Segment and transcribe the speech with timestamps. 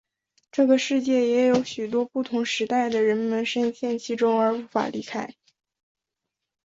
[0.51, 5.35] 这个世界也有许多不同时代的人们身陷其中而无法离开。